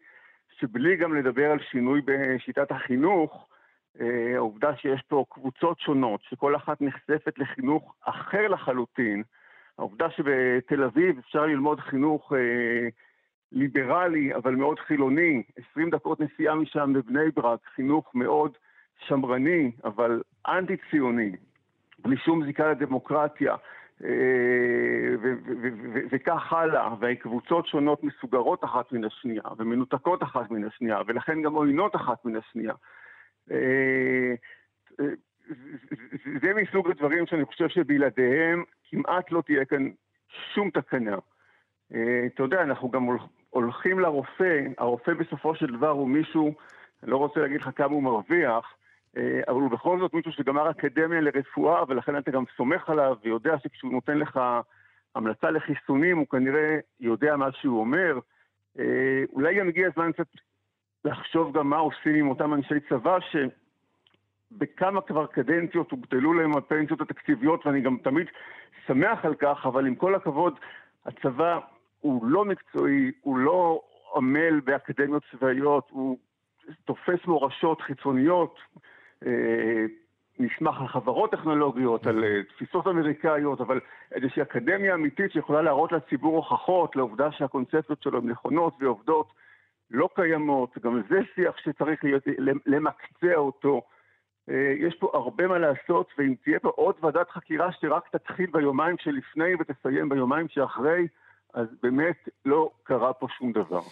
שבלי 0.60 0.96
גם 0.96 1.16
לדבר 1.16 1.50
על 1.50 1.58
שינוי 1.70 2.00
בשיטת 2.04 2.70
החינוך, 2.70 3.48
אה, 4.00 4.34
העובדה 4.36 4.76
שיש 4.76 5.02
פה 5.08 5.24
קבוצות 5.30 5.80
שונות, 5.80 6.20
שכל 6.22 6.56
אחת 6.56 6.80
נחשפת 6.80 7.38
לחינוך 7.38 7.94
אחר 8.04 8.48
לחלוטין, 8.48 9.22
העובדה 9.78 10.10
שבתל 10.10 10.82
אביב 10.84 11.18
אפשר 11.18 11.46
ללמוד 11.46 11.80
חינוך 11.80 12.32
אה, 12.32 12.88
ליברלי, 13.52 14.34
אבל 14.34 14.54
מאוד 14.54 14.78
חילוני, 14.78 15.42
20 15.72 15.90
דקות 15.90 16.20
נסיעה 16.20 16.54
משם 16.54 16.92
בבני 16.92 17.30
ברק, 17.34 17.60
חינוך 17.74 18.14
מאוד 18.14 18.52
שמרני, 19.06 19.70
אבל 19.84 20.22
אנטי-ציוני, 20.46 21.32
בלי 21.98 22.16
שום 22.16 22.44
זיקה 22.44 22.70
לדמוקרטיה, 22.70 23.54
אה, 24.04 25.14
וכך 26.10 26.52
הלאה, 26.52 26.94
והקבוצות 27.00 27.66
שונות 27.66 28.04
מסוגרות 28.04 28.64
אחת 28.64 28.92
מן 28.92 29.04
השנייה, 29.04 29.42
ומנותקות 29.58 30.22
אחת 30.22 30.50
מן 30.50 30.64
השנייה, 30.64 31.00
ולכן 31.06 31.42
גם 31.42 31.54
עוינות 31.54 31.96
אחת 31.96 32.24
מן 32.24 32.36
השנייה. 32.36 32.74
אה, 33.50 34.34
זה 36.42 36.54
מסוג 36.54 36.90
הדברים 36.90 37.26
שאני 37.26 37.44
חושב 37.44 37.68
שבלעדיהם 37.68 38.64
כמעט 38.90 39.32
לא 39.32 39.42
תהיה 39.46 39.64
כאן 39.64 39.88
שום 40.54 40.70
תקנה. 40.70 41.16
אה, 41.94 42.26
אתה 42.26 42.42
יודע, 42.42 42.62
אנחנו 42.62 42.90
גם 42.90 43.02
הולכים 43.50 44.00
לרופא, 44.00 44.60
הרופא 44.78 45.14
בסופו 45.14 45.54
של 45.54 45.66
דבר 45.66 45.88
הוא 45.88 46.08
מישהו, 46.08 46.54
אני 47.02 47.10
לא 47.10 47.16
רוצה 47.16 47.40
להגיד 47.40 47.60
לך 47.60 47.70
כמה 47.76 47.94
הוא 47.94 48.02
מרוויח, 48.02 48.74
אה, 49.16 49.40
אבל 49.48 49.60
הוא 49.60 49.70
בכל 49.70 49.98
זאת 50.00 50.14
מישהו 50.14 50.32
שגמר 50.32 50.70
אקדמיה 50.70 51.20
לרפואה, 51.20 51.82
ולכן 51.88 52.18
אתה 52.18 52.30
גם 52.30 52.44
סומך 52.56 52.90
עליו 52.90 53.16
ויודע 53.24 53.58
שכשהוא 53.58 53.92
נותן 53.92 54.18
לך 54.18 54.40
המלצה 55.14 55.50
לחיסונים, 55.50 56.18
הוא 56.18 56.26
כנראה 56.26 56.78
יודע 57.00 57.36
מה 57.36 57.52
שהוא 57.52 57.80
אומר. 57.80 58.18
אה, 58.78 59.24
אולי 59.32 59.54
גם 59.54 59.68
הגיע 59.68 59.88
הזמן 59.88 60.12
קצת 60.12 60.26
לחשוב 61.04 61.58
גם 61.58 61.70
מה 61.70 61.76
עושים 61.76 62.14
עם 62.14 62.28
אותם 62.28 62.54
אנשי 62.54 62.80
צבא, 62.88 63.18
שבכמה 64.50 65.00
כבר 65.00 65.26
קדנציות 65.26 65.90
הוגדלו 65.90 66.32
להם 66.32 66.56
הפנסיות 66.56 67.00
התקציביות, 67.00 67.66
ואני 67.66 67.80
גם 67.80 67.96
תמיד 68.04 68.26
שמח 68.86 69.24
על 69.24 69.34
כך, 69.34 69.66
אבל 69.66 69.86
עם 69.86 69.94
כל 69.94 70.14
הכבוד, 70.14 70.58
הצבא 71.06 71.58
הוא 72.00 72.26
לא 72.26 72.44
מקצועי, 72.44 73.12
הוא 73.20 73.38
לא 73.38 73.80
עמל 74.16 74.60
באקדמיות 74.60 75.22
צבאיות, 75.32 75.88
הוא 75.90 76.18
תופס 76.84 77.26
מורשות 77.26 77.80
חיצוניות, 77.80 78.58
אה, 79.26 79.84
נסמך 80.38 80.80
על 80.80 80.88
חברות 80.88 81.30
טכנולוגיות, 81.30 82.06
על 82.06 82.24
אה, 82.24 82.42
תפיסות 82.42 82.86
אמריקאיות, 82.86 83.60
אבל 83.60 83.80
איזושהי 84.12 84.42
אקדמיה 84.42 84.94
אמיתית 84.94 85.32
שיכולה 85.32 85.62
להראות 85.62 85.92
לציבור 85.92 86.36
הוכחות 86.36 86.96
לעובדה 86.96 87.32
שהקונספציות 87.32 88.02
שלו 88.02 88.18
הן 88.18 88.28
נכונות 88.28 88.74
ועובדות 88.80 89.32
לא 89.90 90.08
קיימות, 90.14 90.78
גם 90.78 91.02
זה 91.08 91.20
שיח 91.34 91.56
שצריך 91.56 92.04
להיות, 92.04 92.22
למקצע 92.66 93.34
אותו. 93.34 93.82
אה, 94.50 94.74
יש 94.78 94.94
פה 94.94 95.10
הרבה 95.14 95.46
מה 95.46 95.58
לעשות, 95.58 96.12
ואם 96.18 96.34
תהיה 96.44 96.58
פה 96.58 96.68
עוד 96.68 96.94
ועדת 97.00 97.30
חקירה 97.30 97.72
שרק 97.72 98.08
תתחיל 98.08 98.50
ביומיים 98.52 98.96
שלפני 98.98 99.54
ותסיים 99.60 100.08
ביומיים 100.08 100.48
שאחרי, 100.48 101.06
אז 101.54 101.66
באמת 101.82 102.28
לא 102.44 102.70
קרה 102.82 103.12
פה 103.12 103.26
שום 103.38 103.52
דבר. 103.52 103.82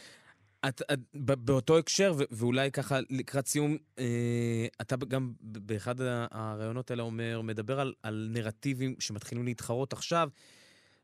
את, 0.68 0.82
את, 0.92 0.98
באותו 1.14 1.78
הקשר, 1.78 2.12
ו, 2.18 2.22
ואולי 2.30 2.70
ככה 2.70 2.98
לקראת 3.10 3.46
סיום, 3.46 3.76
אה, 3.98 4.66
אתה 4.80 4.96
גם 4.96 5.32
באחד 5.40 5.94
הראיונות 6.30 6.90
האלה 6.90 7.02
אומר, 7.02 7.40
מדבר 7.40 7.80
על, 7.80 7.92
על 8.02 8.28
נרטיבים 8.32 8.94
שמתחילים 8.98 9.44
להתחרות 9.44 9.92
עכשיו, 9.92 10.28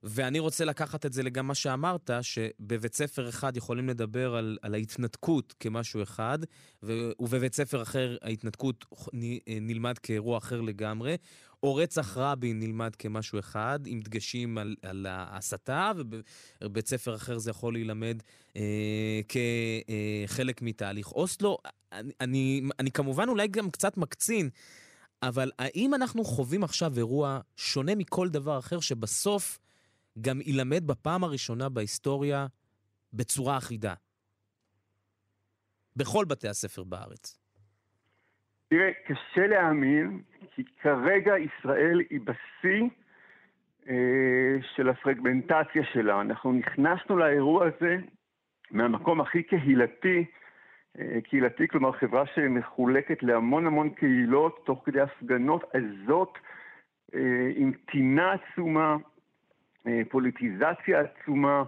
ואני 0.03 0.39
רוצה 0.39 0.65
לקחת 0.65 1.07
את 1.07 1.13
זה 1.13 1.23
לגם 1.23 1.47
מה 1.47 1.55
שאמרת, 1.55 2.11
שבבית 2.23 2.95
ספר 2.95 3.29
אחד 3.29 3.57
יכולים 3.57 3.89
לדבר 3.89 4.37
על, 4.37 4.59
על 4.63 4.75
ההתנתקות 4.75 5.55
כמשהו 5.61 6.03
אחד, 6.03 6.39
ו, 6.83 6.93
ובבית 7.21 7.55
ספר 7.55 7.83
אחר 7.83 8.17
ההתנתקות 8.23 8.85
נלמד 9.47 9.99
כאירוע 9.99 10.39
אחר 10.39 10.61
לגמרי, 10.61 11.17
או 11.63 11.75
רצח 11.75 12.17
רבין 12.17 12.59
נלמד 12.59 12.97
כמשהו 12.97 13.39
אחד, 13.39 13.81
עם 13.87 14.01
דגשים 14.01 14.59
על, 14.59 14.77
על 14.83 15.07
ההסתה, 15.09 15.93
ובבית 16.61 16.89
ספר 16.89 17.15
אחר 17.15 17.39
זה 17.39 17.51
יכול 17.51 17.73
להילמד 17.73 18.23
אה, 18.57 19.21
כחלק 19.29 20.63
מתהליך 20.63 21.13
אוסלו. 21.13 21.59
אני, 21.93 22.13
אני, 22.21 22.63
אני 22.79 22.91
כמובן 22.91 23.29
אולי 23.29 23.49
גם 23.49 23.71
קצת 23.71 23.97
מקצין, 23.97 24.51
אבל 25.23 25.51
האם 25.59 25.95
אנחנו 25.95 26.25
חווים 26.25 26.65
עכשיו 26.65 26.97
אירוע 26.97 27.41
שונה 27.57 27.95
מכל 27.95 28.29
דבר 28.29 28.59
אחר, 28.59 28.81
שבסוף 28.81 29.59
גם 30.21 30.41
יילמד 30.41 30.87
בפעם 30.87 31.25
הראשונה 31.25 31.69
בהיסטוריה 31.69 32.47
בצורה 33.13 33.59
אחידה? 33.59 33.95
בכל 35.97 36.25
בתי 36.25 36.49
הספר 36.49 36.85
בארץ. 36.85 37.42
תראה, 38.73 38.91
קשה 39.07 39.47
להאמין, 39.47 40.21
כי 40.55 40.63
כרגע 40.83 41.39
ישראל 41.39 42.03
היא 42.11 42.21
בשיא 42.21 42.89
אה, 43.89 44.57
של 44.75 44.89
הפרגמנטציה 44.89 45.85
שלה. 45.93 46.21
אנחנו 46.21 46.53
נכנסנו 46.53 47.17
לאירוע 47.17 47.67
הזה 47.67 47.97
מהמקום 48.71 49.21
הכי 49.21 49.43
קהילתי, 49.43 50.25
אה, 50.99 51.21
קהילתי, 51.25 51.69
כלומר 51.69 51.93
חברה 51.93 52.27
שמחולקת 52.35 53.23
להמון 53.23 53.67
המון 53.67 53.91
קהילות, 53.91 54.63
תוך 54.67 54.83
כדי 54.85 55.01
הפגנות 55.01 55.65
עזות, 55.75 56.39
אה, 57.15 57.51
עם 57.57 57.73
טינה 57.91 58.33
עצומה, 58.33 58.97
אה, 59.87 60.01
פוליטיזציה 60.09 61.01
עצומה, 61.01 61.63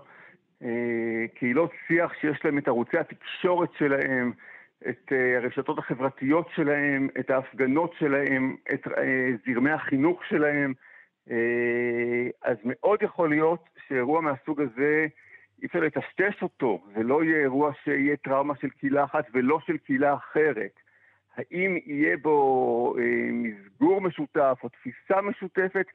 קהילות 1.35 1.71
שיח 1.87 2.13
שיש 2.21 2.45
להם 2.45 2.59
את 2.59 2.69
ערוצי 2.69 2.99
התקשורת 2.99 3.69
שלהם, 3.79 4.33
את 4.89 5.13
הרשתות 5.37 5.79
החברתיות 5.79 6.49
שלהם, 6.55 7.09
את 7.21 7.31
ההפגנות 7.31 7.95
שלהם, 7.99 8.57
את 8.75 8.89
זרמי 9.47 9.71
החינוך 9.71 10.25
שלהם. 10.25 10.73
אז 12.43 12.57
מאוד 12.65 13.03
יכול 13.03 13.29
להיות 13.29 13.69
שאירוע 13.89 14.21
מהסוג 14.21 14.61
הזה, 14.61 15.07
אי 15.63 15.67
אפשר 15.67 15.81
לטשטש 15.81 16.43
אותו, 16.43 16.85
זה 16.95 17.03
לא 17.03 17.25
יהיה 17.25 17.41
אירוע 17.41 17.73
שיהיה 17.85 18.17
טראומה 18.17 18.55
של 18.61 18.69
קהילה 18.69 19.05
אחת 19.05 19.25
ולא 19.33 19.59
של 19.67 19.77
קהילה 19.77 20.15
אחרת. 20.15 20.81
האם 21.37 21.79
יהיה 21.87 22.17
בו 22.17 22.95
אה, 22.99 23.29
מסגור 23.33 24.01
משותף 24.01 24.59
או 24.63 24.69
תפיסה 24.69 25.21
משותפת? 25.23 25.87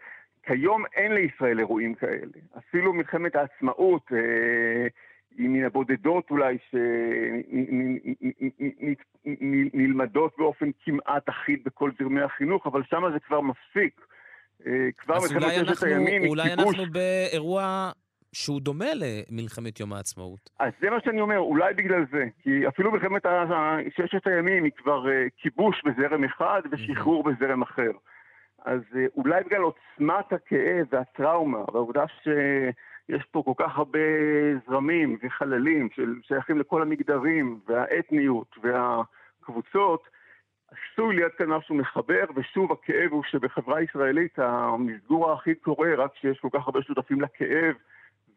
כיום 0.44 0.84
אין 0.96 1.14
לישראל 1.14 1.60
אירועים 1.60 1.96
כאלה. 1.96 2.32
אפילו 2.58 2.94
מלחמת 2.94 3.36
העצמאות 3.36 4.12
אה, 4.14 4.88
היא 5.38 5.50
מן 5.50 5.66
הבודדות 5.66 6.32
אולי 6.32 6.58
שנלמדות 9.26 10.34
באופן 10.38 10.70
כמעט 10.84 11.30
אחיד 11.30 11.64
בכל 11.66 11.92
זרמי 12.00 12.22
החינוך, 12.22 12.68
אבל 12.68 12.84
שם 12.90 13.02
זה 13.14 13.20
כבר 13.20 13.42
מפסיק. 13.42 14.02
אה, 14.68 14.90
כבר 14.98 15.16
מלחמת 15.16 15.66
ששת 15.66 15.84
הימים 15.84 16.22
היא 16.22 16.32
כיבוש. 16.34 16.40
אולי 16.40 16.54
אנחנו 16.54 16.84
באירוע 16.92 17.92
שהוא 18.34 18.62
דומה 18.62 18.86
למלחמת 18.96 19.80
יום 19.80 19.94
העצמאות. 19.94 20.50
אז 20.60 20.72
זה 20.82 20.90
מה 20.90 20.98
שאני 21.06 21.22
אומר, 21.22 21.38
אולי 21.40 21.74
בגלל 21.74 22.06
זה. 22.12 22.26
כי 22.44 22.68
אפילו 22.68 22.92
מלחמת 22.92 23.22
ששת 23.90 24.28
הימים 24.28 24.64
היא 24.64 24.72
כבר 24.78 25.06
uh, 25.06 25.10
כיבוש 25.38 25.82
בזרם 25.86 26.24
אחד 26.24 26.62
ושחרור 26.72 27.24
בזרם 27.24 27.62
אחר. 27.62 27.92
אז 28.66 28.82
uh, 28.92 28.98
אולי 29.18 29.44
בגלל 29.44 29.62
עוצמת 29.62 30.34
הכאב 30.34 30.86
והטראומה, 30.92 31.64
והעובדה 31.74 32.04
שיש 33.10 33.24
פה 33.32 33.44
כל 33.46 33.54
כך 33.58 33.78
הרבה 33.78 34.00
זרמים 34.68 35.18
וחללים 35.24 35.90
ששייכים 35.94 36.60
לכל 36.60 36.82
המגדרים 36.82 37.60
והאתניות 37.68 38.56
והקבוצות, 38.64 40.04
עשוי 40.68 41.16
להיות 41.16 41.32
כאן 41.38 41.46
משהו 41.46 41.76
מחבר, 41.76 42.24
ושוב 42.36 42.72
הכאב 42.72 43.12
הוא 43.12 43.24
שבחברה 43.32 43.82
ישראלית 43.82 44.40
המסגור 44.40 45.32
הכי 45.32 45.56
קורה 45.56 45.90
רק 45.98 46.14
כשיש 46.14 46.40
כל 46.40 46.50
כך 46.54 46.68
הרבה 46.68 46.82
שותפים 46.82 47.22
לכאב 47.22 47.76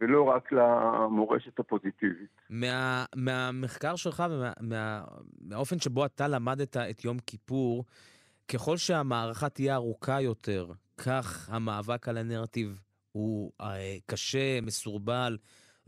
ולא 0.00 0.22
רק 0.22 0.52
למורשת 0.52 1.58
הפוזיטיבית. 1.58 2.40
מה, 2.50 3.04
מהמחקר 3.16 3.96
שלך 3.96 4.22
ומהאופן 4.30 5.74
ומה, 5.74 5.82
שבו 5.82 6.06
אתה 6.06 6.28
למדת 6.28 6.76
את 6.76 7.04
יום 7.04 7.16
כיפור, 7.26 7.84
ככל 8.52 8.76
שהמערכה 8.76 9.48
תהיה 9.48 9.74
ארוכה 9.74 10.20
יותר, 10.20 10.66
כך 10.98 11.48
המאבק 11.52 12.08
על 12.08 12.18
הנרטיב 12.18 12.80
הוא 13.12 13.52
אה, 13.60 13.96
קשה, 14.06 14.60
מסורבל, 14.60 15.36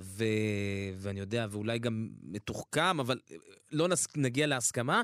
ו... 0.00 0.24
ואני 0.96 1.20
יודע, 1.20 1.46
ואולי 1.50 1.78
גם 1.78 2.08
מתוחכם, 2.22 3.00
אבל 3.00 3.18
לא 3.72 3.88
נס... 3.88 4.16
נגיע 4.16 4.46
להסכמה, 4.46 5.02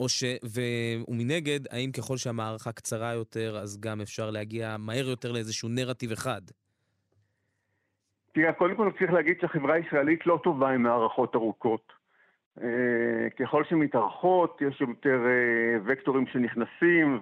או 0.00 0.08
ש... 0.08 0.24
ו... 0.24 0.60
ומנגד, 1.08 1.60
האם 1.70 1.90
ככל 1.92 2.16
שהמערכה 2.16 2.72
קצרה 2.72 3.12
יותר, 3.12 3.58
אז 3.58 3.80
גם 3.80 4.00
אפשר 4.00 4.30
להגיע 4.30 4.76
מהר 4.78 5.08
יותר 5.08 5.32
לאיזשהו 5.32 5.68
נרטיב 5.68 6.12
אחד? 6.12 6.40
תראה, 8.32 8.52
קודם 8.52 8.76
כל 8.76 8.90
צריך 8.98 9.12
להגיד 9.12 9.36
שהחברה 9.40 9.74
הישראלית 9.74 10.26
לא 10.26 10.40
טובה 10.42 10.70
עם 10.70 10.82
מערכות 10.82 11.34
ארוכות. 11.34 11.92
אה, 12.62 13.30
ככל 13.38 13.64
שמתארכות, 13.64 14.62
יש 14.68 14.80
יותר 14.80 15.20
אה, 15.26 15.78
וקטורים 15.86 16.26
שנכנסים, 16.26 17.20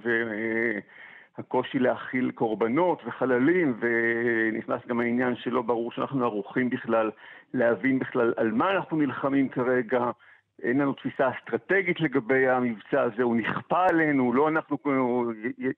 והקושי 1.39 1.79
להכיל 1.79 2.31
קורבנות 2.31 3.03
וחללים, 3.07 3.81
ונכנס 3.81 4.87
גם 4.87 5.01
העניין 5.01 5.37
שלא 5.37 5.63
ברור 5.63 5.93
שאנחנו 5.93 6.25
ערוכים 6.25 6.71
בכלל 6.71 7.11
להבין 7.55 7.99
בכלל 7.99 8.35
על 8.37 8.53
מה 8.53 8.71
אנחנו 8.71 8.97
נלחמים 8.97 9.49
כרגע. 9.49 10.11
אין 10.63 10.79
לנו 10.79 10.93
תפיסה 10.93 11.31
אסטרטגית 11.31 12.01
לגבי 12.01 12.49
המבצע 12.49 13.03
הזה, 13.03 13.23
הוא 13.23 13.37
נכפה 13.37 13.87
עלינו, 13.91 14.33
לא 14.33 14.49
אנחנו 14.49 14.77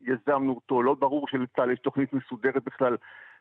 יזמנו 0.00 0.52
אותו, 0.52 0.82
לא 0.82 0.94
ברור 0.94 1.28
שלצה"ל 1.28 1.70
יש 1.70 1.78
תוכנית 1.78 2.12
מסודרת 2.12 2.64
בכלל 2.64 2.96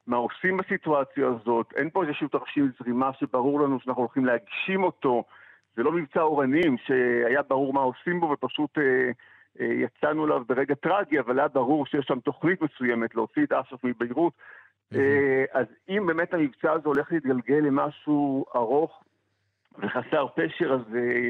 מה 0.08 0.18
עושים 0.18 0.58
בסיטואציה 0.58 1.28
הזאת, 1.28 1.74
אין 1.76 1.90
פה 1.90 2.04
איזשהו 2.04 2.28
תרשים 2.28 2.72
זרימה 2.80 3.12
שברור 3.20 3.62
לנו 3.62 3.80
שאנחנו 3.80 4.02
הולכים 4.02 4.26
להגשים 4.26 4.84
אותו, 4.84 5.24
זה 5.76 5.84
לא 5.84 5.92
מבצע 5.92 6.22
אורנים 6.22 6.78
שהיה 6.78 7.42
ברור 7.42 7.74
מה 7.74 7.82
עושים 7.82 8.20
בו 8.20 8.30
ופשוט 8.30 8.78
אה, 8.78 9.12
יצאנו 9.60 10.26
אליו 10.26 10.44
ברגע 10.48 10.76
טרגי, 10.76 11.20
אבל 11.20 11.40
היה 11.40 11.48
ברור 11.48 11.86
שיש 11.86 12.06
שם 12.06 12.20
תוכנית 12.20 12.62
מסוימת 12.62 13.16
להוציא 13.16 13.44
את 13.44 13.52
אש"ף 13.52 13.84
מביירות. 13.84 14.34
אה, 14.96 15.44
אז 15.54 15.66
אם 15.90 16.06
באמת 16.08 16.34
המבצע 16.34 16.72
הזה 16.72 16.84
הולך 16.86 17.12
להתגלגל 17.12 17.56
למשהו 17.56 18.46
ארוך 18.56 19.04
וחסר 19.78 20.28
פשר, 20.36 20.74
אז 20.74 20.96
אה, 20.96 21.30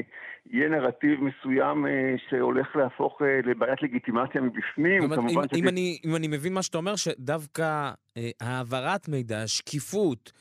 יהיה 0.49 0.69
נרטיב 0.69 1.19
מסוים 1.23 1.87
אה, 1.87 2.15
שהולך 2.29 2.75
להפוך 2.75 3.21
אה, 3.21 3.39
לבעיית 3.43 3.81
לגיטימציה 3.81 4.41
מבפנים. 4.41 5.03
אם, 5.03 5.13
אם, 5.13 5.43
שכי... 5.43 5.59
אם, 5.59 5.67
אני, 5.67 5.97
אם 6.05 6.15
אני 6.15 6.27
מבין 6.27 6.53
מה 6.53 6.63
שאתה 6.63 6.77
אומר, 6.77 6.95
שדווקא 6.95 7.91
אה, 8.17 8.29
העברת 8.41 9.09
מידע, 9.09 9.47
שקיפות, 9.47 10.31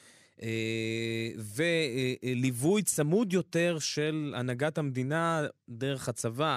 אה, 0.43 1.29
וליווי 1.57 2.83
צמוד 2.83 3.33
יותר 3.33 3.77
של 3.79 4.35
הנהגת 4.37 4.79
המדינה 4.79 5.41
דרך 5.69 6.09
הצבא, 6.09 6.57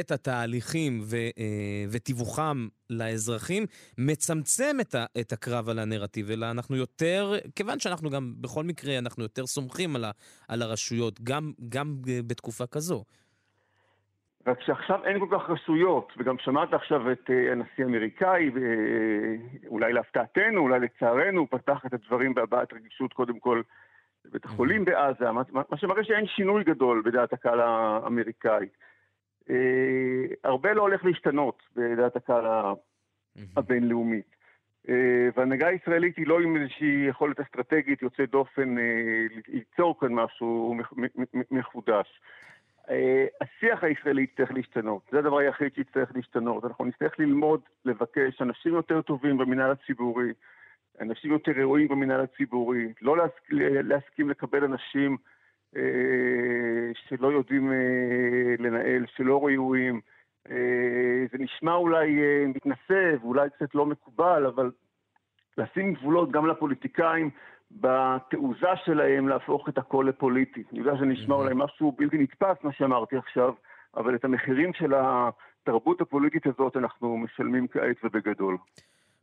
את 0.00 0.10
התהליכים 0.10 1.00
ו, 1.02 1.16
אה, 1.16 1.84
ותיווכם 1.92 2.68
לאזרחים, 2.90 3.66
מצמצם 3.98 4.76
את, 4.80 4.94
ה, 4.94 5.04
את 5.20 5.32
הקרב 5.32 5.68
על 5.68 5.78
הנרטיב, 5.78 6.30
אלא 6.30 6.50
אנחנו 6.50 6.76
יותר, 6.76 7.32
כיוון 7.56 7.78
שאנחנו 7.78 8.10
גם, 8.10 8.32
בכל 8.40 8.64
מקרה, 8.64 8.98
אנחנו 8.98 9.22
יותר 9.22 9.46
סומכים 9.46 9.96
על, 9.96 10.04
ה, 10.04 10.10
על 10.48 10.62
הרשויות, 10.62 11.20
גם, 11.20 11.52
גם 11.68 11.96
בתקופה 12.26 12.66
כזו. 12.66 13.04
רק 14.46 14.62
שעכשיו 14.62 15.04
אין 15.04 15.20
כל 15.20 15.38
כך 15.38 15.50
רשויות, 15.50 16.12
וגם 16.18 16.36
שמעת 16.38 16.74
עכשיו 16.74 17.12
את 17.12 17.30
uh, 17.30 17.52
הנשיא 17.52 17.84
האמריקאי, 17.84 18.50
ואולי 18.54 19.92
להפתעתנו, 19.92 20.60
אולי 20.60 20.80
לצערנו, 20.80 21.40
הוא 21.40 21.48
פתח 21.50 21.82
את 21.86 21.94
הדברים 21.94 22.34
בהבעת 22.34 22.72
רגישות 22.72 23.12
קודם 23.12 23.38
כל 23.38 23.62
בבית 24.24 24.44
החולים 24.44 24.84
בעזה, 24.84 25.32
מה, 25.32 25.42
מה 25.52 25.76
שמראה 25.76 26.04
שאין 26.04 26.26
שינוי 26.26 26.64
גדול 26.64 27.02
בדעת 27.04 27.32
הקהל 27.32 27.60
האמריקאית. 27.60 28.87
אה, 29.50 30.34
הרבה 30.44 30.72
לא 30.72 30.82
הולך 30.82 31.04
להשתנות 31.04 31.62
בדעת 31.76 32.16
הקהל 32.16 32.44
הבינלאומית. 33.56 34.36
אה, 34.88 35.28
וההנהגה 35.36 35.66
הישראלית 35.66 36.16
היא 36.16 36.26
לא 36.26 36.40
עם 36.40 36.56
איזושהי 36.56 37.06
יכולת 37.08 37.40
אסטרטגית 37.40 38.02
יוצאת 38.02 38.30
דופן 38.30 38.78
אה, 38.78 39.26
ליצור 39.48 40.00
כאן 40.00 40.12
משהו 40.12 40.76
מחודש. 41.50 42.20
השיח 43.40 43.84
הישראלי 43.84 44.22
יצטרך 44.22 44.52
להשתנות, 44.52 45.02
זה 45.12 45.18
הדבר 45.18 45.38
היחיד 45.38 45.74
שיצטרך 45.74 46.12
להשתנות. 46.14 46.64
אנחנו 46.64 46.84
נצטרך 46.84 47.18
ללמוד, 47.18 47.60
לבקש 47.84 48.42
אנשים 48.42 48.74
יותר 48.74 49.02
טובים 49.02 49.38
במינהל 49.38 49.70
הציבורי, 49.70 50.32
אנשים 51.00 51.32
יותר 51.32 51.52
ראויים 51.52 51.88
במינהל 51.88 52.20
הציבורי, 52.20 52.92
לא 53.02 53.16
להסכים 53.82 54.30
לקבל 54.30 54.64
אנשים 54.64 55.16
שלא 57.08 57.32
יודעים 57.32 57.72
אה, 57.72 58.54
לנהל, 58.58 59.04
שלא 59.16 59.46
ראויים. 59.46 60.00
אה, 60.50 61.24
זה 61.32 61.38
נשמע 61.38 61.74
אולי 61.74 62.20
מתנשא 62.46 63.14
ואולי 63.22 63.50
קצת 63.50 63.74
לא 63.74 63.86
מקובל, 63.86 64.46
אבל 64.46 64.70
לשים 65.58 65.94
גבולות 65.94 66.32
גם 66.32 66.46
לפוליטיקאים 66.46 67.30
בתעוזה 67.70 68.76
שלהם 68.84 69.28
להפוך 69.28 69.68
את 69.68 69.78
הכל 69.78 70.06
לפוליטי. 70.08 70.62
אני 70.72 70.78
יודע 70.78 70.96
שזה 70.96 71.06
נשמע 71.06 71.34
אולי 71.34 71.54
משהו 71.54 71.92
בלתי 71.98 72.18
נתפס, 72.18 72.56
מה 72.62 72.72
שאמרתי 72.72 73.16
עכשיו, 73.16 73.52
אבל 73.96 74.14
את 74.14 74.24
המחירים 74.24 74.72
של 74.74 74.92
התרבות 74.94 76.00
הפוליטית 76.00 76.46
הזאת 76.46 76.76
אנחנו 76.76 77.16
משלמים 77.16 77.68
כעת 77.68 77.96
ובגדול. 78.04 78.56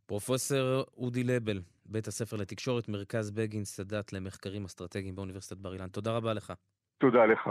פרופסור 0.06 0.84
אודי 0.98 1.24
לבל, 1.24 1.62
בית 1.86 2.08
הספר 2.08 2.38
לתקשורת, 2.38 2.90
מרכז 2.90 3.32
בגין 3.32 3.64
סאדאת 3.64 4.14
למחקרים 4.14 4.66
אסטרטגיים 4.66 5.16
באוניברסיטת 5.16 5.58
בר 5.58 5.74
אילן. 5.74 5.88
תודה 5.88 6.18
רבה 6.18 6.34
לך. 6.34 6.54
תודה 6.98 7.26
לך. 7.26 7.50